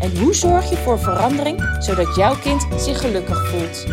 [0.00, 3.86] En hoe zorg je voor verandering zodat jouw kind zich gelukkig voelt?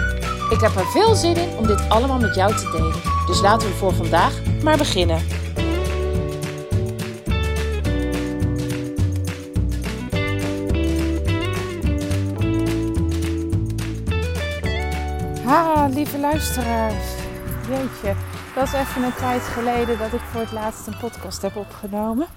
[0.49, 3.01] Ik heb er veel zin in om dit allemaal met jou te delen.
[3.27, 5.21] Dus laten we voor vandaag maar beginnen.
[15.45, 17.05] Ha, lieve luisteraars.
[17.69, 18.13] Jeetje,
[18.55, 22.27] dat is even een tijd geleden dat ik voor het laatst een podcast heb opgenomen.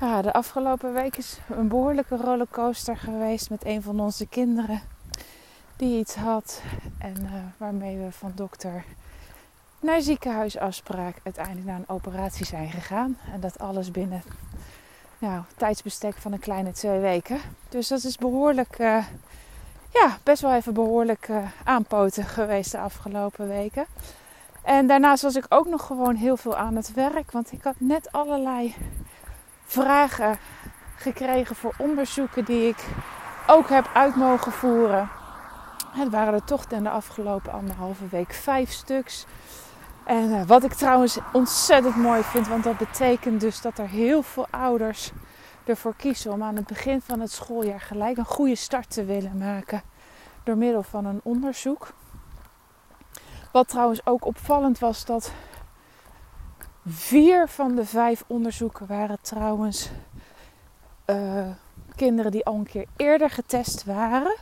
[0.00, 4.80] De afgelopen week is een behoorlijke rollercoaster geweest met een van onze kinderen
[5.76, 6.62] die iets had
[6.98, 8.84] en uh, waarmee we van dokter
[9.80, 13.18] naar ziekenhuisafspraak uiteindelijk naar een operatie zijn gegaan.
[13.32, 14.22] En dat alles binnen
[15.18, 17.38] nou, tijdsbestek van een kleine twee weken.
[17.68, 19.04] Dus dat is behoorlijk, uh,
[19.92, 23.86] ja, best wel even behoorlijk uh, aanpoten geweest de afgelopen weken.
[24.62, 27.74] En daarnaast was ik ook nog gewoon heel veel aan het werk, want ik had
[27.78, 28.74] net allerlei
[29.70, 30.38] vragen
[30.96, 32.84] gekregen voor onderzoeken die ik
[33.46, 35.08] ook heb uit mogen voeren.
[35.90, 39.26] Het waren er toch in de afgelopen anderhalve week vijf stuks.
[40.04, 44.22] En uh, wat ik trouwens ontzettend mooi vind, want dat betekent dus dat er heel
[44.22, 45.12] veel ouders
[45.64, 49.38] ervoor kiezen om aan het begin van het schooljaar gelijk een goede start te willen
[49.38, 49.82] maken
[50.44, 51.92] door middel van een onderzoek.
[53.52, 55.32] Wat trouwens ook opvallend was dat
[56.86, 59.90] Vier van de vijf onderzoeken waren trouwens
[61.06, 61.48] uh,
[61.94, 64.36] kinderen die al een keer eerder getest waren,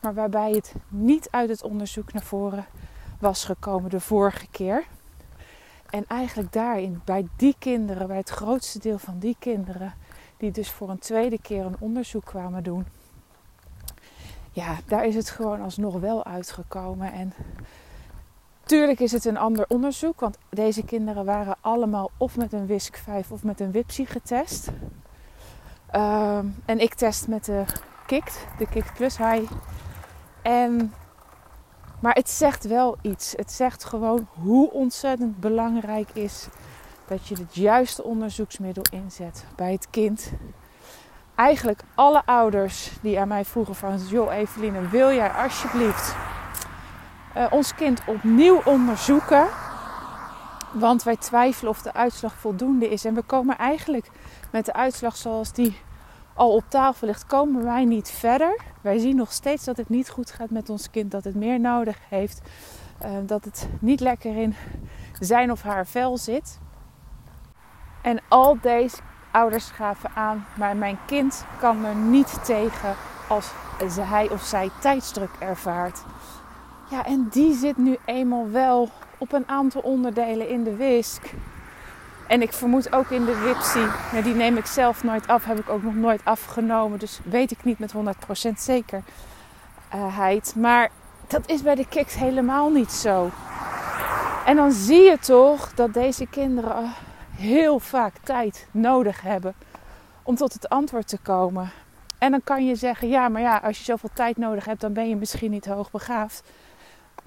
[0.00, 2.66] maar waarbij het niet uit het onderzoek naar voren
[3.20, 4.84] was gekomen de vorige keer.
[5.90, 9.94] En eigenlijk daarin, bij die kinderen, bij het grootste deel van die kinderen,
[10.36, 12.86] die dus voor een tweede keer een onderzoek kwamen doen,
[14.52, 17.12] ja, daar is het gewoon alsnog wel uitgekomen.
[17.12, 17.32] En
[18.66, 22.96] Tuurlijk is het een ander onderzoek, want deze kinderen waren allemaal of met een WISC
[22.96, 24.68] 5 of met een WIPSI getest.
[25.96, 27.64] Um, en ik test met de
[28.06, 29.52] KICT, de KICT Plus High.
[30.42, 30.92] En,
[32.00, 33.32] maar het zegt wel iets.
[33.36, 36.46] Het zegt gewoon hoe ontzettend belangrijk is
[37.08, 40.32] dat je het juiste onderzoeksmiddel inzet bij het kind.
[41.34, 43.98] Eigenlijk alle ouders die aan mij vroegen van...
[43.98, 46.14] joh Eveline, wil jij alsjeblieft
[47.50, 49.46] ons kind opnieuw onderzoeken.
[50.72, 53.04] Want wij twijfelen of de uitslag voldoende is.
[53.04, 54.10] En we komen eigenlijk
[54.50, 55.76] met de uitslag zoals die
[56.34, 58.60] al op tafel ligt, komen wij niet verder.
[58.80, 61.60] Wij zien nog steeds dat het niet goed gaat met ons kind, dat het meer
[61.60, 62.40] nodig heeft,
[63.02, 64.54] uh, dat het niet lekker in
[65.20, 66.58] zijn of haar vel zit.
[68.02, 68.96] En al deze
[69.30, 72.94] ouders gaven aan, maar mijn kind kan er niet tegen
[73.28, 73.50] als
[74.00, 76.02] hij of zij tijdsdruk ervaart.
[76.90, 81.22] Ja, en die zit nu eenmaal wel op een aantal onderdelen in de whisk.
[82.28, 83.86] En ik vermoed ook in de Wipsy.
[84.12, 85.44] Ja, die neem ik zelf nooit af.
[85.44, 86.98] Heb ik ook nog nooit afgenomen.
[86.98, 87.98] Dus weet ik niet met 100%
[88.56, 90.54] zekerheid.
[90.56, 90.90] Maar
[91.26, 93.30] dat is bij de kicks helemaal niet zo.
[94.44, 96.92] En dan zie je toch dat deze kinderen
[97.36, 99.54] heel vaak tijd nodig hebben
[100.22, 101.70] om tot het antwoord te komen.
[102.18, 104.92] En dan kan je zeggen, ja, maar ja, als je zoveel tijd nodig hebt, dan
[104.92, 106.42] ben je misschien niet hoogbegaafd.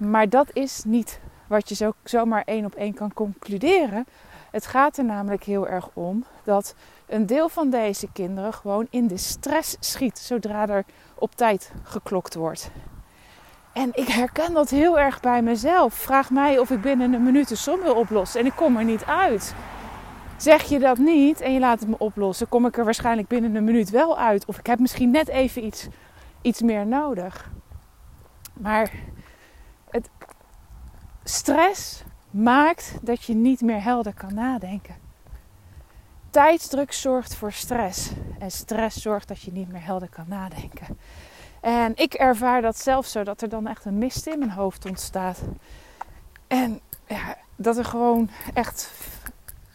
[0.00, 4.06] Maar dat is niet wat je zo, zomaar één op één kan concluderen.
[4.50, 6.74] Het gaat er namelijk heel erg om dat
[7.06, 10.84] een deel van deze kinderen gewoon in de stress schiet zodra er
[11.14, 12.70] op tijd geklokt wordt.
[13.72, 15.94] En ik herken dat heel erg bij mezelf.
[15.94, 18.84] Vraag mij of ik binnen een minuut de som wil oplossen en ik kom er
[18.84, 19.54] niet uit.
[20.36, 23.54] Zeg je dat niet en je laat het me oplossen, kom ik er waarschijnlijk binnen
[23.54, 24.44] een minuut wel uit.
[24.44, 25.88] Of ik heb misschien net even iets,
[26.42, 27.50] iets meer nodig.
[28.52, 28.90] Maar
[29.90, 30.08] het
[31.24, 34.94] stress maakt dat je niet meer helder kan nadenken.
[36.30, 38.10] Tijdsdruk zorgt voor stress.
[38.38, 40.98] En stress zorgt dat je niet meer helder kan nadenken.
[41.60, 44.86] En ik ervaar dat zelf zo, dat er dan echt een mist in mijn hoofd
[44.86, 45.40] ontstaat.
[46.46, 48.92] En ja, dat er gewoon echt.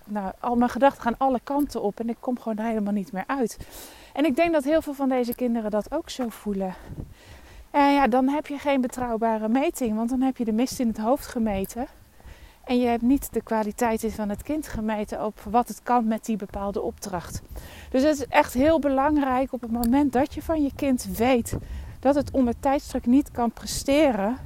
[0.06, 3.24] Nou, al mijn gedachten gaan alle kanten op en ik kom gewoon helemaal niet meer
[3.28, 3.58] uit.
[4.14, 6.76] En ik denk dat heel veel van deze kinderen dat ook zo voelen.
[7.75, 10.88] En ja, dan heb je geen betrouwbare meting, want dan heb je de mist in
[10.88, 11.88] het hoofd gemeten.
[12.63, 16.25] En je hebt niet de kwaliteit van het kind gemeten op wat het kan met
[16.25, 17.42] die bepaalde opdracht.
[17.89, 21.57] Dus het is echt heel belangrijk op het moment dat je van je kind weet
[22.00, 24.38] dat het onder tijdsdruk niet kan presteren,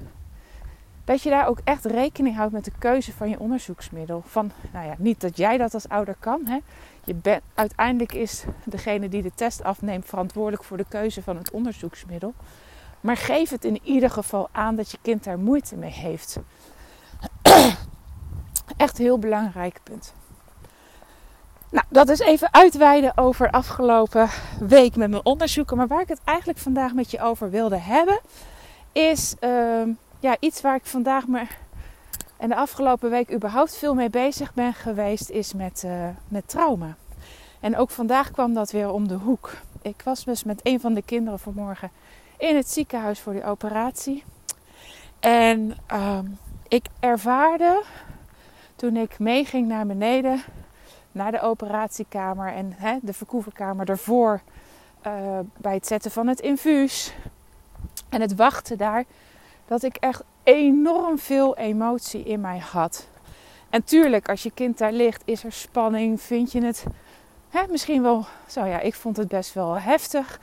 [1.03, 4.23] dat je daar ook echt rekening houdt met de keuze van je onderzoeksmiddel.
[4.25, 6.41] Van, nou ja, niet dat jij dat als ouder kan.
[6.45, 6.57] Hè.
[7.03, 12.33] Je uiteindelijk is degene die de test afneemt verantwoordelijk voor de keuze van het onderzoeksmiddel.
[13.01, 16.37] Maar geef het in ieder geval aan dat je kind daar moeite mee heeft.
[18.77, 20.13] Echt een heel belangrijk punt.
[21.71, 24.29] Nou, dat is even uitweiden over afgelopen
[24.59, 25.77] week met mijn onderzoeken.
[25.77, 28.19] Maar waar ik het eigenlijk vandaag met je over wilde hebben,
[28.91, 31.47] is ehm, ja, iets waar ik vandaag me
[32.37, 36.95] en de afgelopen week überhaupt veel mee bezig ben geweest, is met, uh, met trauma.
[37.59, 39.51] En ook vandaag kwam dat weer om de hoek.
[39.81, 41.91] Ik was dus met een van de kinderen vanmorgen
[42.39, 44.23] in het ziekenhuis voor die operatie.
[45.19, 46.25] En ehm,
[46.67, 47.83] ik ervaarde
[48.75, 50.41] toen ik meeging naar beneden,
[51.11, 54.41] naar de operatiekamer en de verkoeverkamer ervoor,
[55.07, 57.13] uh, bij het zetten van het infuus
[58.09, 59.03] en het wachten daar,
[59.67, 63.07] dat ik echt enorm veel emotie in mij had.
[63.69, 66.85] En tuurlijk, als je kind daar ligt, is er spanning, vind je het
[67.69, 70.39] misschien wel, zo ja, ik vond het best wel heftig.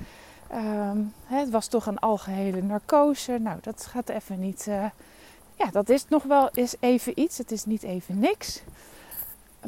[0.50, 3.38] Ehm, het was toch een algehele narcose.
[3.38, 4.66] Nou, dat gaat even niet.
[4.68, 4.84] Uh,
[5.54, 7.38] ja, dat is nog wel eens even iets.
[7.38, 8.62] Het is niet even niks.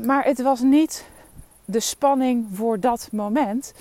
[0.05, 1.07] Maar het was niet
[1.65, 3.73] de spanning voor dat moment.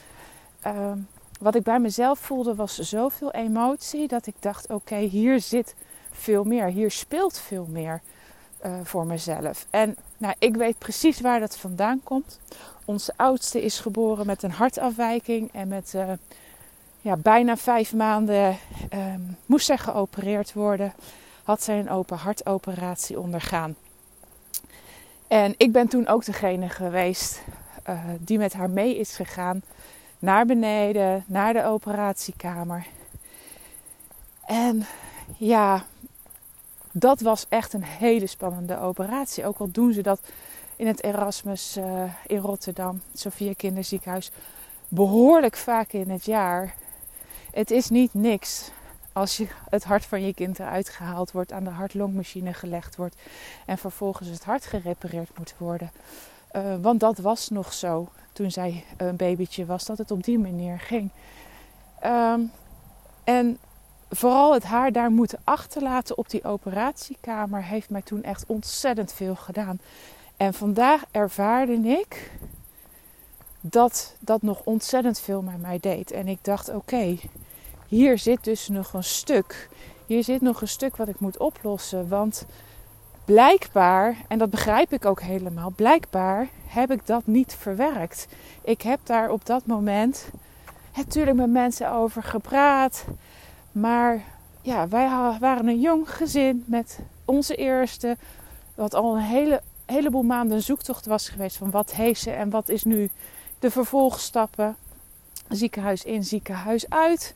[0.62, 0.98] Ehm,
[1.40, 5.76] wat ik bij mezelf voelde was zoveel emotie dat ik dacht: oké, hier zit
[6.12, 6.66] veel meer.
[6.66, 8.02] Hier speelt veel meer
[8.66, 9.66] uh, voor mezelf.
[9.70, 12.40] En nou, ik weet precies waar dat vandaan komt.
[12.86, 16.12] Onze oudste is geboren met een hartafwijking en met uh,
[17.08, 18.58] ja, bijna vijf maanden
[18.94, 20.94] um, moest zij geopereerd worden.
[21.44, 23.76] Had zij een open hartoperatie ondergaan.
[25.28, 27.42] En ik ben toen ook degene geweest
[27.90, 29.62] uh, die met haar mee is gegaan
[30.20, 32.86] naar beneden, naar de operatiekamer.
[34.46, 34.86] En
[35.38, 35.86] ja,
[36.92, 39.46] dat was echt een hele spannende operatie.
[39.46, 40.20] Ook al doen ze dat
[40.76, 44.32] in het Erasmus uh, in Rotterdam, Sophia Kinderziekenhuis,
[44.88, 46.76] behoorlijk vaak in het jaar.
[47.58, 48.72] Het is niet niks
[49.14, 53.16] als je het hart van je kind eruit gehaald wordt, aan de hart-longmachine gelegd wordt
[53.66, 55.92] en vervolgens het hart gerepareerd moet worden.
[56.56, 60.40] Uh, want dat was nog zo toen zij een babytje was, dat het op die
[60.40, 61.10] manier ging.
[62.06, 62.52] Um,
[63.24, 63.58] en
[64.10, 69.36] vooral het haar daar moeten achterlaten op die operatiekamer heeft mij toen echt ontzettend veel
[69.36, 69.80] gedaan.
[70.38, 72.32] En vandaag ervaarde ik
[73.62, 76.12] dat dat nog ontzettend veel met mij deed.
[76.12, 77.18] En ik dacht: oké,
[77.88, 79.70] hier zit dus nog een stuk.
[80.06, 82.08] Hier zit nog een stuk wat ik moet oplossen.
[82.08, 82.46] Want
[83.26, 88.28] blijkbaar, en dat begrijp ik ook helemaal, blijkbaar heb ik dat niet verwerkt.
[88.62, 90.30] Ik heb daar op dat moment
[90.96, 93.06] natuurlijk met mensen over gepraat.
[93.72, 94.24] Maar
[94.62, 95.08] ja, wij
[95.40, 98.18] waren een jong gezin met onze eerste,
[98.76, 102.50] wat al een hele, heleboel maanden een zoektocht was geweest van wat heeft ze en
[102.50, 103.10] wat is nu
[103.60, 104.76] de vervolgstappen.
[105.50, 107.36] Ziekenhuis in, ziekenhuis uit,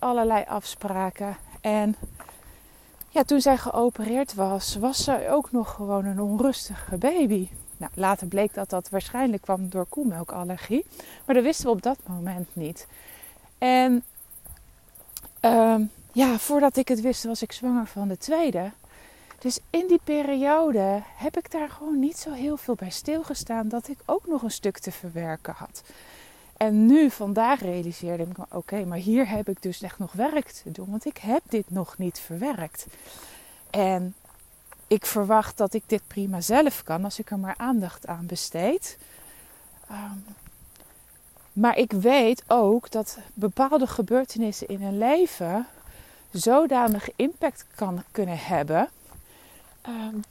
[0.00, 1.36] allerlei afspraken.
[1.60, 1.96] En
[3.08, 7.48] ja, toen zij geopereerd was, was zij ook nog gewoon een onrustige baby.
[7.76, 10.86] Nou, later bleek dat dat waarschijnlijk kwam door koemelkallergie.
[11.24, 12.86] Maar dat wisten we op dat moment niet.
[13.58, 14.04] En
[15.44, 15.76] uh,
[16.12, 18.70] ja, voordat ik het wist, was ik zwanger van de tweede.
[19.38, 23.88] Dus in die periode heb ik daar gewoon niet zo heel veel bij stilgestaan dat
[23.88, 25.82] ik ook nog een stuk te verwerken had.
[26.58, 30.50] En nu, vandaag realiseerde ik me, oké, maar hier heb ik dus echt nog werk
[30.50, 32.86] te doen, want ik heb dit nog niet verwerkt.
[33.70, 34.14] En
[34.86, 38.98] ik verwacht dat ik dit prima zelf kan als ik er maar aandacht aan besteed.
[39.90, 40.24] Um,
[41.52, 45.66] maar ik weet ook dat bepaalde gebeurtenissen in een leven
[46.30, 48.88] zodanig impact kan kunnen hebben.
[49.88, 50.22] Um,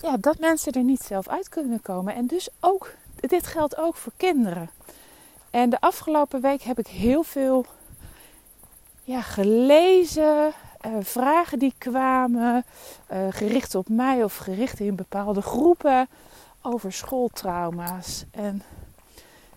[0.00, 2.14] ja, dat mensen er niet zelf uit kunnen komen.
[2.14, 4.70] En dus ook, dit geldt ook voor kinderen.
[5.52, 7.66] En de afgelopen week heb ik heel veel
[9.04, 10.52] ja, gelezen,
[10.86, 12.64] uh, vragen die kwamen,
[13.12, 16.08] uh, gericht op mij of gericht in bepaalde groepen
[16.62, 18.24] over schooltrauma's.
[18.30, 18.62] En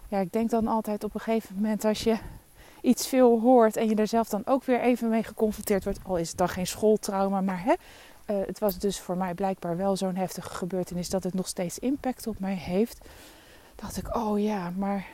[0.08, 2.18] ja, ik denk dan altijd op een gegeven moment als je
[2.82, 6.18] iets veel hoort en je er zelf dan ook weer even mee geconfronteerd wordt, al
[6.18, 9.96] is het dan geen schooltrauma, maar hè, uh, het was dus voor mij blijkbaar wel
[9.96, 13.06] zo'n heftige gebeurtenis dat het nog steeds impact op mij heeft.
[13.76, 15.06] Dacht ik, oh ja, maar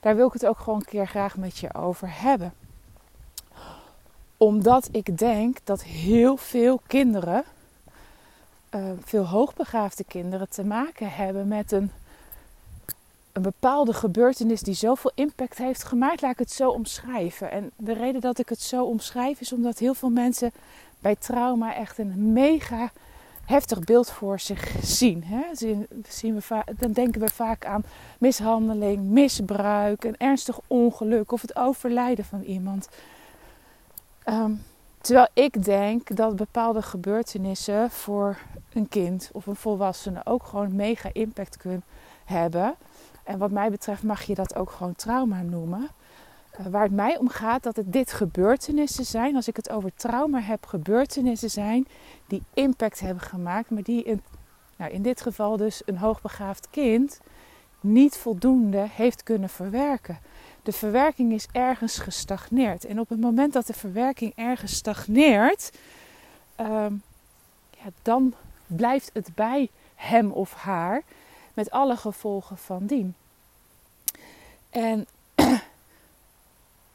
[0.00, 2.54] daar wil ik het ook gewoon een keer graag met je over hebben.
[4.36, 7.44] Omdat ik denk dat heel veel kinderen,
[8.74, 11.90] uh, veel hoogbegaafde kinderen, te maken hebben met een
[13.38, 17.50] een bepaalde gebeurtenis die zoveel impact heeft gemaakt, laat ik het zo omschrijven.
[17.50, 20.52] En de reden dat ik het zo omschrijf is omdat heel veel mensen
[21.00, 22.90] bij trauma echt een mega
[23.48, 25.24] heftig beeld voor zich zien.
[25.24, 25.42] Hè?
[26.08, 27.84] Zien we dan denken we vaak aan
[28.18, 32.88] mishandeling, misbruik, een ernstig ongeluk of het overlijden van iemand.
[34.22, 34.52] Ehm,
[35.00, 38.38] terwijl ik denk dat bepaalde gebeurtenissen voor
[38.72, 41.82] een kind of een volwassene ook gewoon mega impact kunnen
[42.24, 42.74] hebben.
[43.24, 45.88] En wat mij betreft mag je dat ook gewoon trauma noemen.
[46.60, 49.90] Uh, waar het mij om gaat dat het dit gebeurtenissen zijn, als ik het over
[49.94, 51.86] trauma heb, gebeurtenissen zijn
[52.26, 54.22] die impact hebben gemaakt, maar die in,
[54.76, 57.20] nou in dit geval dus een hoogbegaafd kind
[57.80, 60.18] niet voldoende heeft kunnen verwerken.
[60.62, 62.84] De verwerking is ergens gestagneerd.
[62.84, 65.72] En op het moment dat de verwerking ergens stagneert,
[66.56, 66.94] ehm,
[67.70, 68.34] ja, dan
[68.66, 71.02] blijft het bij hem of haar
[71.54, 73.14] met alle gevolgen van dien.
[74.70, 75.06] En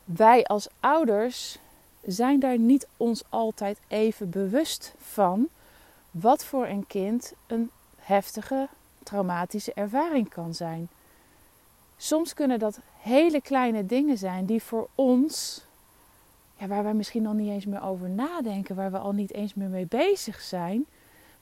[0.03, 1.57] wij als ouders
[2.05, 5.47] zijn daar niet ons altijd even bewust van
[6.11, 8.67] wat voor een kind een heftige
[9.03, 10.89] traumatische ervaring kan zijn.
[11.97, 15.63] Soms kunnen dat hele kleine dingen zijn die voor ons,
[16.57, 19.53] ja, waar wij misschien nog niet eens meer over nadenken, waar we al niet eens
[19.53, 20.85] meer mee bezig zijn,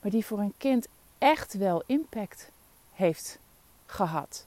[0.01, 0.87] maar die voor een kind
[1.17, 2.51] echt wel impact
[2.93, 3.39] heeft
[3.85, 4.45] gehad.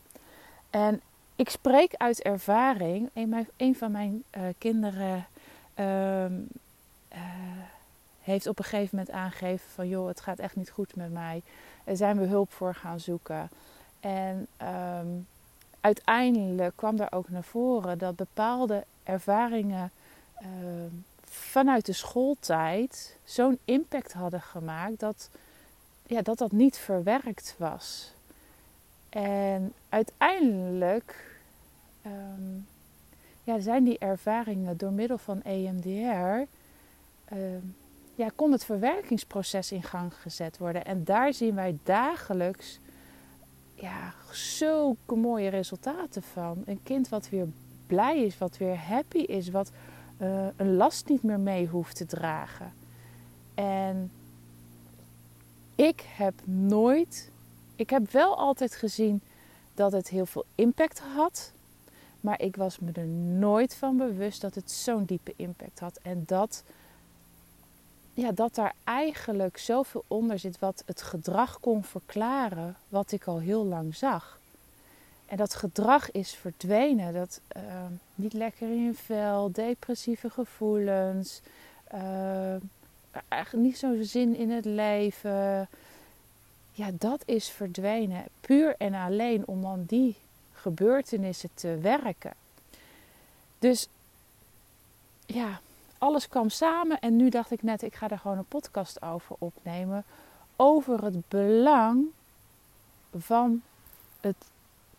[0.71, 1.01] En
[1.37, 3.11] ik spreek uit ervaring.
[3.57, 5.27] Een, van mijn uh, kinderen
[5.79, 6.39] uh, uh,
[8.21, 11.43] heeft op een gegeven moment aangegeven van joh, het gaat echt niet goed met mij.
[11.85, 13.51] Er zijn we hulp voor gaan zoeken.
[14.01, 14.47] En
[14.99, 15.27] um,
[15.81, 19.91] uiteindelijk kwam daar ook naar voren dat bepaalde ervaringen
[20.35, 20.89] ehm,
[21.25, 25.31] vanuit de schooltijd zo'n impact hadden gemaakt dat,
[26.07, 28.14] ja, dat dat niet verwerkt was.
[29.15, 31.39] En uiteindelijk
[32.07, 32.67] um,
[33.43, 36.47] ja, zijn die ervaringen door middel van EMDR, um,
[37.25, 37.61] ehm,
[38.15, 40.85] ja, kon het verwerkingsproces in gang gezet worden.
[40.85, 42.79] En daar zien wij dagelijks
[43.75, 46.63] ja, zulke mooie resultaten van.
[46.67, 47.47] Een kind wat weer
[47.87, 49.71] blij is, wat weer happy is, wat
[50.19, 52.73] uh, een last niet meer mee hoeft te dragen.
[53.55, 54.11] En
[55.75, 57.31] ik heb nooit
[57.77, 59.23] ik heb wel altijd gezien
[59.75, 61.53] dat het heel veel impact had.
[62.21, 63.07] Maar ik was me er
[63.39, 65.99] nooit van bewust dat het zo'n diepe impact had.
[66.03, 66.63] En dat,
[68.15, 73.39] ja, dat daar eigenlijk zoveel onder zit wat het gedrag kon verklaren wat ik al
[73.39, 74.39] heel lang zag.
[75.27, 77.13] En dat gedrag is verdwenen.
[77.13, 77.63] Dat uh,
[78.15, 81.41] niet lekker in je vel, depressieve gevoelens,
[81.95, 82.55] uh,
[83.29, 85.69] eigenlijk niet zo'n zin in het leven
[86.77, 88.25] ja, dat is verdwenen.
[88.41, 90.17] Puur en alleen om dan die
[90.53, 92.35] gebeurtenissen te werken.
[93.59, 93.89] Dus
[95.27, 95.61] ja,
[95.99, 99.37] alles kwam samen en nu dacht ik net, ik ga er gewoon een podcast over
[99.39, 100.05] opnemen.
[100.57, 102.05] Over het belang
[103.17, 103.63] van
[104.21, 104.37] het,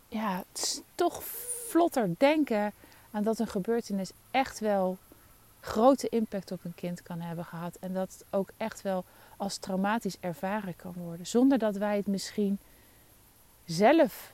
[0.08, 1.24] ja, het toch
[1.68, 2.74] vlotter denken
[3.12, 4.98] aan dat een gebeurtenis echt wel
[5.66, 7.78] grote impact op een kind kan hebben gehad.
[7.80, 9.04] En dat het ook echt wel
[9.38, 11.28] als traumatisch ervaren kan worden.
[11.28, 12.60] Zonder dat wij het misschien
[13.66, 14.34] zelf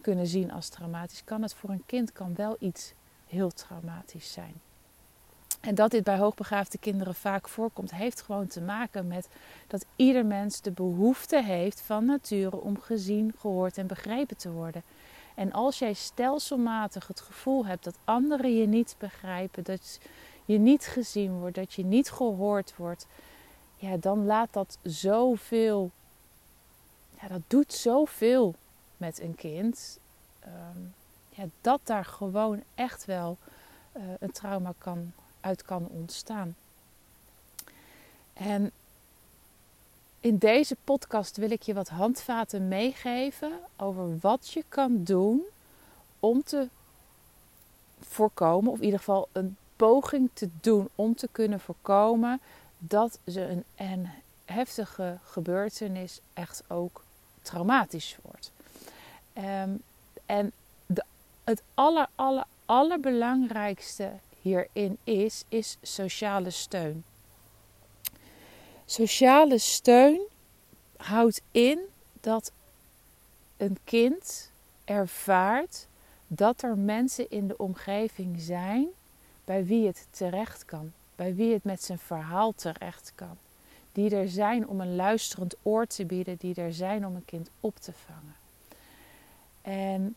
[0.00, 2.92] kunnen zien als traumatisch, kan het voor een kind kan wel iets
[3.26, 4.54] heel traumatisch zijn.
[5.60, 9.28] En dat dit bij hoogbegaafde kinderen vaak voorkomt, heeft gewoon te maken met
[9.66, 14.82] dat ieder mens de behoefte heeft van nature om gezien, gehoord en begrepen te worden.
[15.34, 19.98] En als jij stelselmatig het gevoel hebt dat anderen je niet begrijpen, dat
[20.48, 23.06] je niet gezien wordt, dat je niet gehoord wordt,
[23.76, 25.90] ja, dan laat dat zoveel.
[27.20, 28.54] Ja, dat doet zoveel
[28.96, 29.98] met een kind.
[30.40, 30.80] Ehm,
[31.28, 33.36] ja, dat daar gewoon echt wel
[33.96, 36.56] uh, een trauma kan, uit kan ontstaan.
[38.32, 38.70] En
[40.20, 45.42] in deze podcast wil ik je wat handvaten meegeven over wat je kan doen
[46.20, 46.68] om te
[48.00, 52.40] voorkomen, of in ieder geval een poging te doen om te kunnen voorkomen
[52.78, 54.08] dat ze een,
[54.44, 57.04] heftige gebeurtenis echt ook
[57.42, 58.52] traumatisch wordt.
[59.32, 59.70] Ehm,
[60.26, 60.52] en
[60.86, 61.04] de,
[61.44, 67.04] het aller, aller, allerbelangrijkste hierin is, is sociale steun.
[68.84, 70.20] Sociale steun
[70.96, 71.80] houdt in
[72.20, 72.52] dat
[73.56, 74.50] een kind
[74.84, 75.86] ervaart
[76.26, 78.88] dat er mensen in de omgeving zijn
[79.48, 83.36] bij wie het terecht kan bij wie het met zijn verhaal terecht kan.
[83.92, 87.50] Die er zijn om een luisterend oor te bieden, die er zijn om een kind
[87.60, 88.36] op te vangen.
[89.62, 90.14] En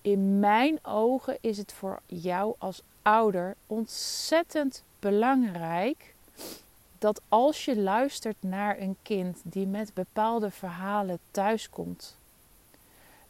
[0.00, 6.14] in mijn ogen is het voor jou als ouder ontzettend belangrijk
[6.98, 12.16] dat als je luistert naar een kind die met bepaalde verhalen thuiskomt,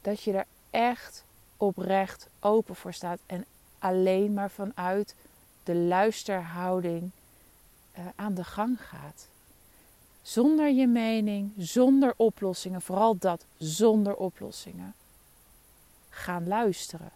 [0.00, 1.24] dat je er echt
[1.56, 3.44] oprecht open voor staat en
[3.78, 5.14] alleen maar vanuit
[5.62, 7.10] de luisterhouding
[7.98, 9.28] uh, aan de gang gaat.
[10.22, 14.94] Zonder je mening, zonder oplossingen, vooral dat zonder oplossingen.
[16.08, 17.10] Gaan luisteren.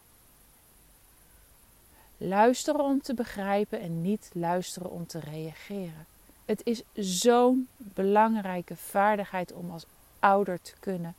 [2.17, 6.07] Luisteren om te begrijpen en niet luisteren om te reageren.
[6.45, 9.85] Het is zo'n belangrijke vaardigheid om als
[10.19, 11.15] ouder te kunnen.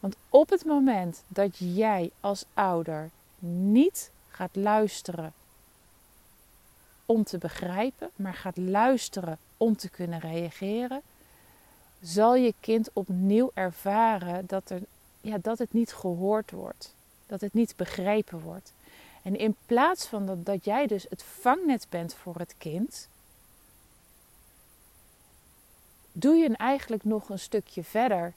[0.00, 5.32] Want op het moment dat jij als ouder niet gaat luisteren
[7.06, 11.02] om te begrijpen, maar gaat luisteren om te kunnen reageren,
[12.00, 14.80] zal je kind opnieuw ervaren dat, er,
[15.20, 16.94] ja, dat het niet gehoord wordt,
[17.26, 18.72] dat het niet begrepen wordt.
[19.22, 23.08] En in plaats van dat, dat jij dus het vangnet bent voor het kind,
[26.12, 28.32] doe je eigenlijk nog een stukje verder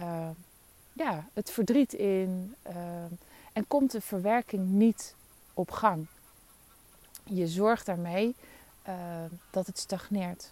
[0.00, 0.28] uh,
[0.92, 2.74] ja, het verdriet in uh,
[3.54, 5.14] en komt de verwerking niet
[5.54, 6.06] op gang.
[7.24, 8.34] Je zorgt daarmee
[8.88, 8.94] uh,
[9.50, 10.50] dat het stagneert.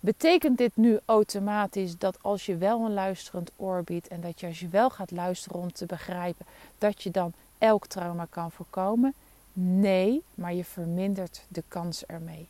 [0.00, 4.46] Betekent dit nu automatisch dat als je wel een luisterend oor biedt en dat je
[4.46, 6.46] als je wel gaat luisteren om te begrijpen,
[6.78, 9.14] dat je dan elk trauma kan voorkomen?
[9.52, 12.48] Nee, maar je vermindert de kans ermee.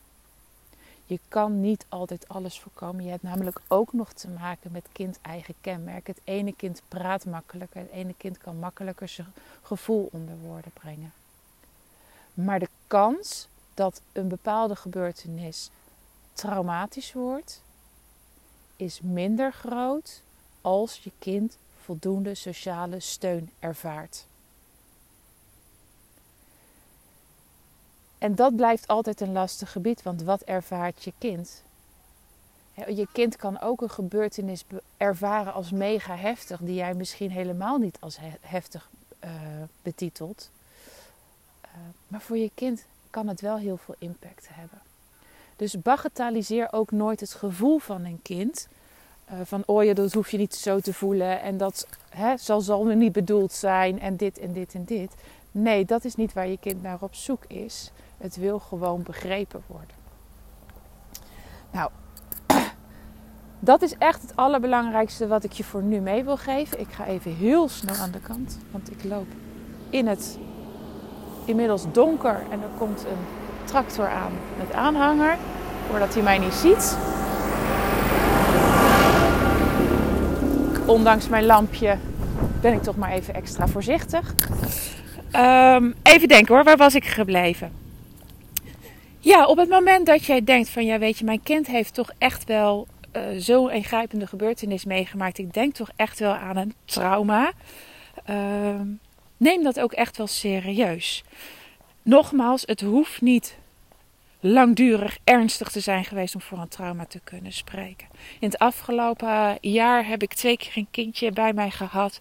[1.11, 3.05] Je kan niet altijd alles voorkomen.
[3.05, 6.14] Je hebt namelijk ook nog te maken met kind-eigen kenmerken.
[6.14, 11.12] Het ene kind praat makkelijker, het ene kind kan makkelijker zijn gevoel onder woorden brengen.
[12.35, 15.71] Maar de kans dat een bepaalde gebeurtenis
[16.33, 17.62] traumatisch wordt,
[18.76, 20.23] is minder groot
[20.61, 24.26] als je kind voldoende sociale steun ervaart.
[28.21, 31.62] En dat blijft altijd een lastig gebied, want wat ervaart je kind?
[32.75, 34.65] Je kind kan ook een gebeurtenis
[34.97, 38.89] ervaren als mega heftig, die jij misschien helemaal niet als heftig
[39.25, 39.30] uh,
[39.83, 40.50] betitelt.
[41.65, 41.71] Uh,
[42.09, 44.78] maar voor je kind kan het wel heel veel impact hebben.
[45.56, 48.69] Dus bagatelliseer ook nooit het gevoel van een kind.
[49.33, 52.61] Uh, van oh ja, dat hoef je niet zo te voelen en dat hè, zal,
[52.61, 55.15] zal niet bedoeld zijn en dit en dit en dit.
[55.50, 57.91] Nee, dat is niet waar je kind naar op zoek is.
[58.21, 59.95] Het wil gewoon begrepen worden.
[61.71, 61.91] Nou,
[63.59, 66.80] dat is echt het allerbelangrijkste wat ik je voor nu mee wil geven.
[66.80, 69.26] Ik ga even heel snel aan de kant, want ik loop
[69.91, 70.39] in het
[71.45, 73.25] inmiddels donker en er komt een
[73.65, 75.37] tractor aan met aanhanger,
[75.89, 76.97] voordat hij mij niet ziet.
[80.87, 81.97] Ondanks mijn lampje
[82.61, 84.35] ben ik toch maar even extra voorzichtig.
[85.33, 87.80] Um, even denken hoor, waar was ik gebleven?
[89.23, 92.11] Ja, op het moment dat jij denkt van ja, weet je, mijn kind heeft toch
[92.19, 95.39] echt wel uh, zo'n ingrijpende gebeurtenis meegemaakt.
[95.39, 97.52] Ik denk toch echt wel aan een trauma.
[98.30, 98.80] Uh,
[99.37, 101.25] neem dat ook echt wel serieus.
[102.02, 103.59] Nogmaals, het hoeft niet
[104.41, 108.09] langdurig ernstig te zijn geweest om voor een trauma te kunnen spreken.
[108.39, 112.21] In het afgelopen jaar heb ik twee keer een kindje bij mij gehad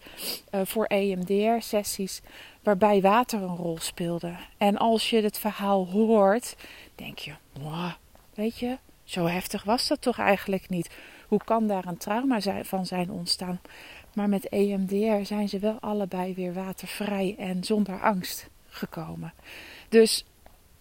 [0.51, 2.21] uh, voor EMDR-sessies,
[2.63, 4.33] waarbij water een rol speelde.
[4.57, 6.55] En als je het verhaal hoort,
[6.99, 7.33] denk je,
[8.33, 10.89] weet je, zo heftig was dat toch eigenlijk niet.
[11.27, 13.59] Hoe kan daar een trauma van zijn ontstaan?
[14.13, 19.33] Maar met EMDR zijn ze wel allebei weer watervrij en zonder angst gekomen.
[19.89, 20.25] Dus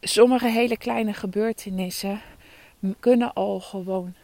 [0.00, 2.20] sommige hele kleine gebeurtenissen
[3.00, 4.14] kunnen al gewoon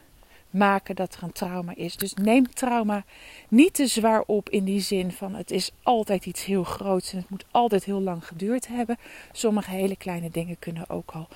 [0.50, 1.96] maken dat er een trauma is.
[1.96, 3.04] Dus neem trauma
[3.48, 7.18] niet te zwaar op in die zin van het is altijd iets heel groots en
[7.18, 8.98] het moet altijd heel lang geduurd hebben.
[9.32, 11.28] Sommige hele kleine dingen kunnen ook al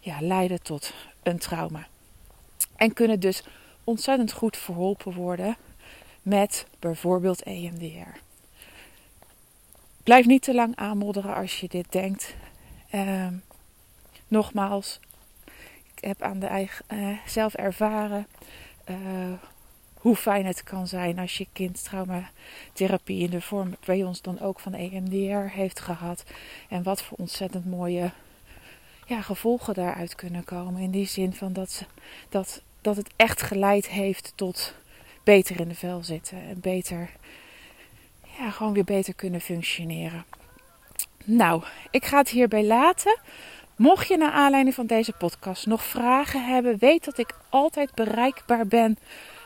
[0.00, 1.86] ja, leiden tot een trauma.
[2.76, 3.42] En kunnen dus
[3.84, 5.56] ontzettend goed verholpen worden
[6.22, 8.18] met bijvoorbeeld EMDR.
[10.02, 12.34] Blijf niet te lang aanmodderen als je dit denkt.
[12.94, 13.26] Uh,
[14.28, 15.00] nogmaals,
[15.94, 18.26] ik heb aan de eigen, uh, zelf ervaren
[18.90, 18.96] uh,
[19.94, 24.40] hoe fijn het kan zijn als je kind traumatherapie in de vorm bij ons dan
[24.40, 26.24] ook van EMDR heeft gehad.
[26.68, 28.10] En wat voor ontzettend mooie
[29.10, 30.82] ja, gevolgen daaruit kunnen komen.
[30.82, 31.84] In die zin van dat, ze,
[32.28, 34.74] dat, dat het echt geleid heeft tot
[35.24, 36.38] beter in de vel zitten.
[36.42, 37.10] En beter,
[38.38, 40.24] ja, gewoon weer beter kunnen functioneren.
[41.24, 43.18] Nou, ik ga het hierbij laten.
[43.76, 48.66] Mocht je naar aanleiding van deze podcast nog vragen hebben, weet dat ik altijd bereikbaar
[48.66, 48.98] ben.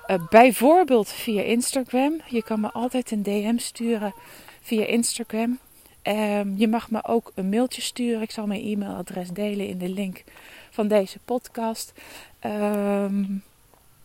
[0.06, 2.20] Uh, bijvoorbeeld via Instagram.
[2.26, 4.14] Je kan me altijd een DM sturen
[4.60, 5.58] via Instagram.
[6.04, 8.22] Ehm, je mag me ook een mailtje sturen.
[8.22, 10.24] Ik zal mijn e-mailadres delen in de link
[10.70, 11.92] van deze podcast.
[12.38, 13.24] Ehm,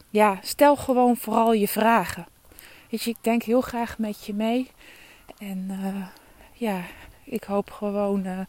[0.10, 2.28] ja, stel gewoon vooral je vragen.
[2.90, 4.72] Weet je, ik denk heel graag met je mee.
[5.38, 6.06] En uh,
[6.54, 6.82] ja,
[7.24, 8.40] ik hoop gewoon uh,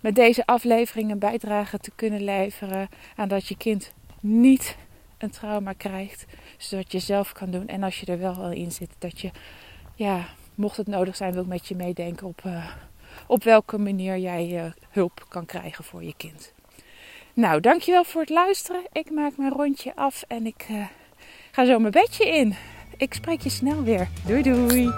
[0.00, 4.76] met deze aflevering een bijdrage te kunnen leveren aan dat je kind niet
[5.18, 6.26] een trauma krijgt.
[6.56, 7.68] Zodat je zelf kan doen.
[7.68, 9.30] En als je er wel in zit, dat je,
[9.94, 12.66] ja, mocht het nodig zijn, wil ik met je meedenken op, uh,
[13.26, 16.52] op welke manier jij hulp kan krijgen voor je kind.
[17.34, 18.82] Nou, dankjewel voor het luisteren.
[18.92, 20.66] Ik maak mijn rondje af en ik
[21.50, 22.54] ga zo mijn bedje in.
[22.96, 24.08] Ik spreek je snel weer.
[24.26, 24.92] Doei doei.